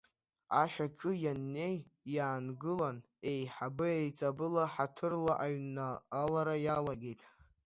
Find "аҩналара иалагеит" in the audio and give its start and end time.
5.45-7.21